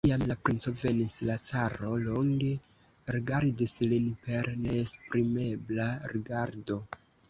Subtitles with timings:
[0.05, 2.49] Kiam la princo venis, la caro longe
[3.19, 6.85] rigardis lin per neesprimebla rigardo.